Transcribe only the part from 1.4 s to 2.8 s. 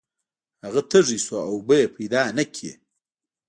او اوبه یې پیدا نه کړې.